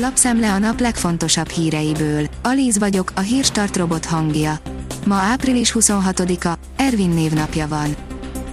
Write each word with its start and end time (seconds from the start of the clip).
Lapszemle 0.00 0.52
a 0.52 0.58
nap 0.58 0.80
legfontosabb 0.80 1.48
híreiből. 1.48 2.26
Alíz 2.42 2.78
vagyok, 2.78 3.12
a 3.14 3.20
hírstart 3.20 3.76
robot 3.76 4.04
hangja. 4.04 4.58
Ma 5.06 5.14
április 5.14 5.74
26-a, 5.78 6.58
Ervin 6.76 7.10
névnapja 7.10 7.68
van. 7.68 7.96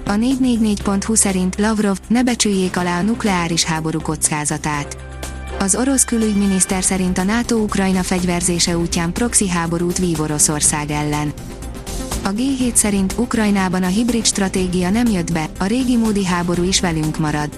A 0.06 0.12
444.hu 0.12 1.16
szerint 1.16 1.56
Lavrov 1.56 1.98
ne 2.08 2.24
becsüljék 2.24 2.78
alá 2.78 3.00
a 3.00 3.02
nukleáris 3.02 3.64
háború 3.64 4.02
kockázatát. 4.02 4.98
Az 5.60 5.76
orosz 5.76 6.04
külügyminiszter 6.04 6.84
szerint 6.84 7.18
a 7.18 7.24
NATO 7.24 7.56
Ukrajna 7.56 8.04
fegyverzése 8.04 8.78
útján 8.78 9.14
proxy 9.14 9.50
háborút 9.50 9.98
vív 9.98 10.22
Oroszország 10.22 10.92
ellen. 10.92 11.34
A 12.24 12.30
G7 12.30 12.74
szerint 12.74 13.16
Ukrajnában 13.18 13.84
a 13.84 13.88
hibrid 13.88 14.26
stratégia 14.26 14.90
nem 14.90 15.08
jött 15.08 15.32
be, 15.32 15.50
a 15.60 15.66
régi 15.66 15.98
módi 15.98 16.26
háború 16.26 16.64
is 16.64 16.80
velünk 16.80 17.18
marad. 17.18 17.50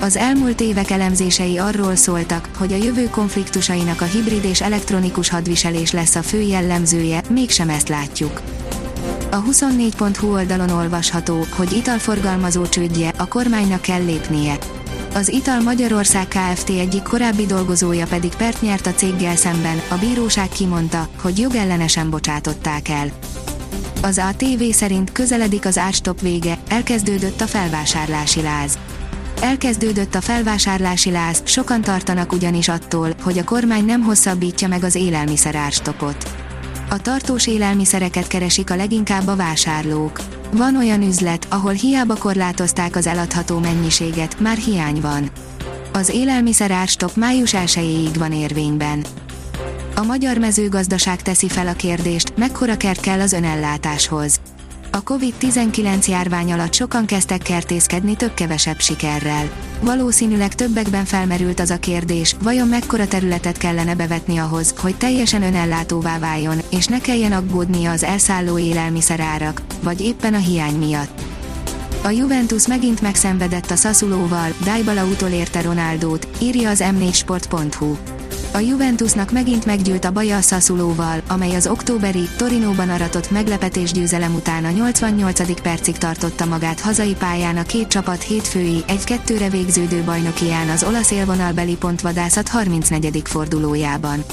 Az 0.00 0.16
elmúlt 0.16 0.60
évek 0.60 0.90
elemzései 0.90 1.58
arról 1.58 1.96
szóltak, 1.96 2.48
hogy 2.56 2.72
a 2.72 2.76
jövő 2.76 3.08
konfliktusainak 3.10 4.00
a 4.00 4.04
hibrid 4.04 4.44
és 4.44 4.60
elektronikus 4.60 5.28
hadviselés 5.28 5.92
lesz 5.92 6.14
a 6.14 6.22
fő 6.22 6.40
jellemzője, 6.40 7.22
mégsem 7.30 7.68
ezt 7.68 7.88
látjuk. 7.88 8.40
A 9.30 9.42
24.hu 9.42 10.32
oldalon 10.32 10.70
olvasható, 10.70 11.46
hogy 11.56 11.72
italforgalmazó 11.72 12.66
csődje, 12.66 13.12
a 13.16 13.28
kormánynak 13.28 13.80
kell 13.80 14.04
lépnie. 14.04 14.58
Az 15.14 15.28
Ital 15.28 15.60
Magyarország 15.60 16.28
Kft. 16.28 16.68
egyik 16.68 17.02
korábbi 17.02 17.46
dolgozója 17.46 18.06
pedig 18.06 18.34
pert 18.34 18.62
nyert 18.62 18.86
a 18.86 18.94
céggel 18.94 19.36
szemben, 19.36 19.80
a 19.88 19.94
bíróság 19.94 20.48
kimondta, 20.48 21.08
hogy 21.22 21.38
jogellenesen 21.38 22.10
bocsátották 22.10 22.88
el. 22.88 23.10
Az 24.02 24.18
ATV 24.18 24.62
szerint 24.70 25.12
közeledik 25.12 25.66
az 25.66 25.78
árstop 25.78 26.20
vége, 26.20 26.58
elkezdődött 26.68 27.40
a 27.40 27.46
felvásárlási 27.46 28.42
láz. 28.42 28.78
Elkezdődött 29.40 30.14
a 30.14 30.20
felvásárlási 30.20 31.10
láz, 31.10 31.42
sokan 31.44 31.80
tartanak 31.80 32.32
ugyanis 32.32 32.68
attól, 32.68 33.10
hogy 33.22 33.38
a 33.38 33.44
kormány 33.44 33.84
nem 33.84 34.02
hosszabbítja 34.02 34.68
meg 34.68 34.84
az 34.84 34.94
élelmiszer 34.94 35.54
árstopot. 35.54 36.30
A 36.90 37.00
tartós 37.00 37.46
élelmiszereket 37.46 38.26
keresik 38.26 38.70
a 38.70 38.76
leginkább 38.76 39.26
a 39.26 39.36
vásárlók. 39.36 40.20
Van 40.52 40.76
olyan 40.76 41.02
üzlet, 41.02 41.46
ahol 41.50 41.72
hiába 41.72 42.16
korlátozták 42.16 42.96
az 42.96 43.06
eladható 43.06 43.58
mennyiséget, 43.58 44.40
már 44.40 44.56
hiány 44.56 45.00
van. 45.00 45.30
Az 45.92 46.08
élelmiszer 46.08 46.70
árstop 46.70 47.16
május 47.16 47.54
1 47.54 48.18
van 48.18 48.32
érvényben. 48.32 49.04
A 49.94 50.02
magyar 50.02 50.38
mezőgazdaság 50.38 51.22
teszi 51.22 51.48
fel 51.48 51.66
a 51.66 51.72
kérdést, 51.72 52.36
mekkora 52.36 52.76
kert 52.76 53.00
kell 53.00 53.20
az 53.20 53.32
önellátáshoz. 53.32 54.40
A 54.92 55.02
COVID-19 55.02 56.08
járvány 56.08 56.52
alatt 56.52 56.74
sokan 56.74 57.06
kezdtek 57.06 57.42
kertészkedni 57.42 58.16
több-kevesebb 58.16 58.80
sikerrel. 58.80 59.50
Valószínűleg 59.80 60.54
többekben 60.54 61.04
felmerült 61.04 61.60
az 61.60 61.70
a 61.70 61.78
kérdés, 61.78 62.36
vajon 62.42 62.68
mekkora 62.68 63.08
területet 63.08 63.58
kellene 63.58 63.94
bevetni 63.94 64.38
ahhoz, 64.38 64.74
hogy 64.78 64.96
teljesen 64.96 65.42
önellátóvá 65.42 66.18
váljon, 66.18 66.58
és 66.70 66.86
ne 66.86 67.00
kelljen 67.00 67.32
aggódnia 67.32 67.90
az 67.90 68.02
elszálló 68.02 68.58
élelmiszerárak, 68.58 69.62
vagy 69.82 70.00
éppen 70.00 70.34
a 70.34 70.38
hiány 70.38 70.74
miatt. 70.74 71.20
A 72.02 72.08
Juventus 72.10 72.66
megint 72.66 73.00
megszenvedett 73.00 73.70
a 73.70 73.76
Sassulóval, 73.76 74.54
Dybala 74.64 75.04
utolérte 75.04 75.60
Ronaldót, 75.60 76.28
írja 76.40 76.70
az 76.70 76.84
m4sport.hu. 76.84 78.19
A 78.52 78.58
Juventusnak 78.58 79.32
megint 79.32 79.64
meggyűlt 79.64 80.04
a 80.04 80.10
baja 80.10 80.36
a 80.36 80.40
Sassulóval, 80.40 81.22
amely 81.28 81.54
az 81.54 81.66
októberi, 81.66 82.28
Torinóban 82.36 82.88
aratott 82.88 83.30
meglepetés 83.30 83.92
győzelem 83.92 84.34
után 84.34 84.64
a 84.64 84.70
88. 84.70 85.60
percig 85.60 85.98
tartotta 85.98 86.44
magát 86.44 86.80
hazai 86.80 87.14
pályán 87.18 87.56
a 87.56 87.62
két 87.62 87.88
csapat 87.88 88.22
hétfői, 88.22 88.84
egy-kettőre 88.86 89.48
végződő 89.48 90.02
bajnokián 90.02 90.68
az 90.68 90.84
olasz 90.84 91.10
élvonalbeli 91.10 91.76
pontvadászat 91.76 92.48
34. 92.48 93.22
fordulójában. 93.24 94.24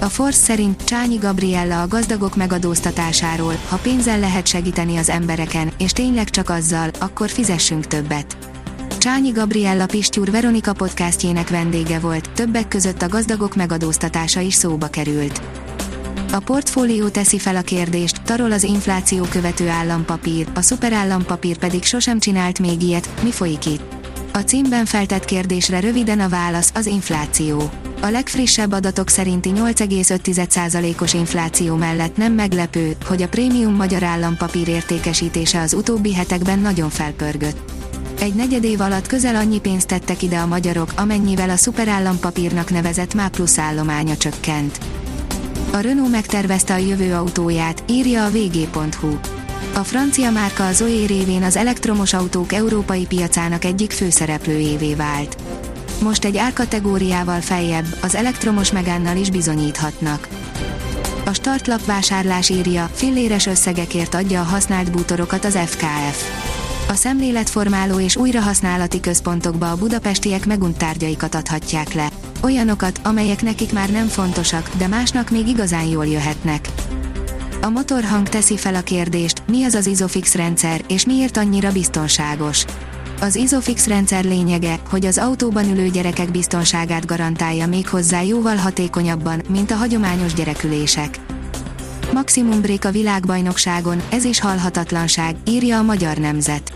A 0.00 0.06
Force 0.06 0.40
szerint 0.40 0.84
Csányi 0.84 1.16
Gabriella 1.16 1.82
a 1.82 1.88
gazdagok 1.88 2.36
megadóztatásáról, 2.36 3.54
ha 3.68 3.76
pénzzel 3.76 4.18
lehet 4.18 4.46
segíteni 4.46 4.96
az 4.96 5.08
embereken, 5.08 5.72
és 5.78 5.92
tényleg 5.92 6.30
csak 6.30 6.50
azzal, 6.50 6.90
akkor 6.98 7.28
fizessünk 7.28 7.86
többet. 7.86 8.47
Csányi 9.08 9.30
Gabriella 9.30 9.86
Pistyúr 9.86 10.30
Veronika 10.30 10.72
podcastjének 10.72 11.48
vendége 11.48 11.98
volt, 11.98 12.30
többek 12.30 12.68
között 12.68 13.02
a 13.02 13.08
gazdagok 13.08 13.54
megadóztatása 13.54 14.40
is 14.40 14.54
szóba 14.54 14.86
került. 14.86 15.42
A 16.32 16.38
portfólió 16.38 17.08
teszi 17.08 17.38
fel 17.38 17.56
a 17.56 17.60
kérdést, 17.60 18.22
tarol 18.22 18.52
az 18.52 18.62
infláció 18.62 19.24
követő 19.24 19.68
állampapír, 19.68 20.46
a 20.54 20.60
szuperállampapír 20.60 21.58
pedig 21.58 21.82
sosem 21.84 22.18
csinált 22.18 22.58
még 22.58 22.82
ilyet, 22.82 23.08
mi 23.22 23.30
folyik 23.30 23.66
itt? 23.66 23.94
A 24.32 24.38
címben 24.38 24.84
feltett 24.84 25.24
kérdésre 25.24 25.80
röviden 25.80 26.20
a 26.20 26.28
válasz, 26.28 26.72
az 26.74 26.86
infláció. 26.86 27.70
A 28.00 28.06
legfrissebb 28.06 28.72
adatok 28.72 29.08
szerinti 29.08 29.52
8,5%-os 29.54 31.14
infláció 31.14 31.76
mellett 31.76 32.16
nem 32.16 32.32
meglepő, 32.32 32.96
hogy 33.06 33.22
a 33.22 33.28
prémium 33.28 33.74
magyar 33.74 34.02
állampapír 34.02 34.68
értékesítése 34.68 35.60
az 35.60 35.74
utóbbi 35.74 36.14
hetekben 36.14 36.58
nagyon 36.58 36.90
felpörgött. 36.90 37.76
Egy 38.20 38.34
negyed 38.34 38.64
év 38.64 38.80
alatt 38.80 39.06
közel 39.06 39.36
annyi 39.36 39.60
pénzt 39.60 39.86
tettek 39.86 40.22
ide 40.22 40.38
a 40.38 40.46
magyarok, 40.46 40.92
amennyivel 40.96 41.50
a 41.50 41.56
szuperállampapírnak 41.56 42.70
nevezett 42.70 43.14
MÁ 43.14 43.28
plusz 43.28 43.58
állománya 43.58 44.16
csökkent. 44.16 44.78
A 45.72 45.78
Renault 45.78 46.10
megtervezte 46.10 46.74
a 46.74 46.76
jövő 46.76 47.14
autóját, 47.14 47.82
írja 47.88 48.24
a 48.24 48.30
vg.hu. 48.30 49.18
A 49.74 49.84
francia 49.84 50.30
márka 50.30 50.66
a 50.66 50.72
Zoe 50.72 51.06
révén 51.06 51.42
az 51.42 51.56
elektromos 51.56 52.12
autók 52.12 52.52
európai 52.52 53.06
piacának 53.06 53.64
egyik 53.64 53.90
főszereplőjévé 53.90 54.94
vált. 54.94 55.36
Most 56.02 56.24
egy 56.24 56.36
árkategóriával 56.36 57.40
feljebb, 57.40 57.86
az 58.02 58.14
elektromos 58.14 58.72
megánnal 58.72 59.16
is 59.16 59.30
bizonyíthatnak. 59.30 60.28
A 61.24 61.32
startlap 61.32 61.84
vásárlás 61.84 62.48
írja, 62.48 62.90
filléres 62.92 63.46
összegekért 63.46 64.14
adja 64.14 64.40
a 64.40 64.44
használt 64.44 64.90
bútorokat 64.90 65.44
az 65.44 65.58
FKF. 65.66 66.57
A 66.88 66.94
szemléletformáló 66.94 68.00
és 68.00 68.16
újrahasználati 68.16 69.00
központokba 69.00 69.70
a 69.70 69.76
budapestiek 69.76 70.46
megunt 70.46 70.78
tárgyaikat 70.78 71.34
adhatják 71.34 71.92
le. 71.92 72.08
Olyanokat, 72.42 73.00
amelyek 73.02 73.42
nekik 73.42 73.72
már 73.72 73.90
nem 73.90 74.06
fontosak, 74.06 74.70
de 74.76 74.86
másnak 74.86 75.30
még 75.30 75.48
igazán 75.48 75.84
jól 75.84 76.06
jöhetnek. 76.06 76.68
A 77.62 77.68
motorhang 77.68 78.28
teszi 78.28 78.56
fel 78.56 78.74
a 78.74 78.80
kérdést, 78.80 79.42
mi 79.46 79.64
az 79.64 79.74
az 79.74 79.86
Isofix 79.86 80.34
rendszer, 80.34 80.80
és 80.88 81.06
miért 81.06 81.36
annyira 81.36 81.72
biztonságos. 81.72 82.64
Az 83.20 83.36
Isofix 83.36 83.86
rendszer 83.86 84.24
lényege, 84.24 84.78
hogy 84.90 85.06
az 85.06 85.18
autóban 85.18 85.70
ülő 85.70 85.88
gyerekek 85.88 86.30
biztonságát 86.30 87.06
garantálja 87.06 87.66
még 87.66 87.88
hozzá 87.88 88.22
jóval 88.22 88.56
hatékonyabban, 88.56 89.42
mint 89.48 89.70
a 89.70 89.76
hagyományos 89.76 90.34
gyerekülések. 90.34 91.27
Maximum 92.12 92.60
break 92.60 92.84
a 92.84 92.90
világbajnokságon, 92.90 94.02
ez 94.10 94.24
is 94.24 94.40
halhatatlanság, 94.40 95.36
írja 95.46 95.78
a 95.78 95.82
magyar 95.82 96.16
nemzet. 96.16 96.72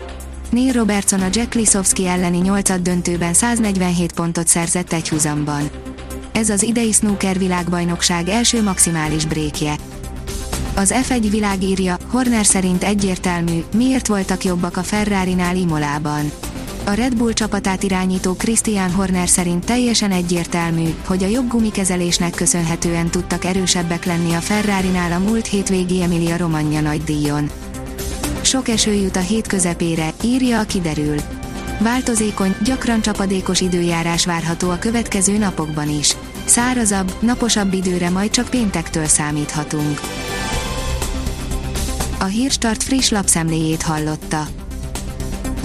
Neil 0.49 0.71
Robertson 0.71 1.21
a 1.21 1.27
Jack 1.31 1.53
Lisowski 1.53 2.07
elleni 2.07 2.37
8 2.37 2.81
döntőben 2.81 3.33
147 3.33 4.11
pontot 4.11 4.47
szerzett 4.47 4.93
egy 4.93 5.09
húzamban. 5.09 5.69
Ez 6.31 6.49
az 6.49 6.63
idei 6.63 6.91
snooker 6.91 7.37
világbajnokság 7.37 8.29
első 8.29 8.63
maximális 8.63 9.25
brékje. 9.25 9.75
Az 10.75 10.93
F1 11.07 11.27
világírja, 11.29 11.97
Horner 12.07 12.45
szerint 12.45 12.83
egyértelmű, 12.83 13.63
miért 13.75 14.07
voltak 14.07 14.43
jobbak 14.43 14.77
a 14.77 14.83
Ferrari-nál 14.83 15.55
Imolában. 15.55 16.31
A 16.85 16.91
Red 16.91 17.15
Bull 17.15 17.33
csapatát 17.33 17.83
irányító 17.83 18.33
Christian 18.33 18.91
Horner 18.91 19.27
szerint 19.27 19.65
teljesen 19.65 20.11
egyértelmű, 20.11 20.93
hogy 21.05 21.23
a 21.23 21.27
jobb 21.27 21.47
gumikezelésnek 21.47 22.31
köszönhetően 22.31 23.09
tudtak 23.09 23.45
erősebbek 23.45 24.05
lenni 24.05 24.33
a 24.33 24.39
Ferrari-nál 24.39 25.11
a 25.11 25.19
múlt 25.19 25.47
hétvégi 25.47 26.01
Emilia 26.01 26.37
Romagna 26.37 26.81
nagy 26.81 27.03
díjon. 27.03 27.49
Sok 28.41 28.67
eső 28.67 28.93
jut 28.93 29.15
a 29.15 29.19
hét 29.19 29.47
közepére, 29.47 30.13
írja 30.23 30.59
a 30.59 30.63
kiderül. 30.63 31.15
Változékony, 31.79 32.55
gyakran 32.63 33.01
csapadékos 33.01 33.61
időjárás 33.61 34.25
várható 34.25 34.69
a 34.69 34.79
következő 34.79 35.37
napokban 35.37 35.89
is. 35.89 36.15
Szárazabb, 36.45 37.13
naposabb 37.19 37.73
időre 37.73 38.09
majd 38.09 38.29
csak 38.29 38.49
péntektől 38.49 39.05
számíthatunk. 39.05 39.99
A 42.19 42.25
Hírstart 42.25 42.83
friss 42.83 43.09
lapszemléjét 43.09 43.81
hallotta. 43.81 44.47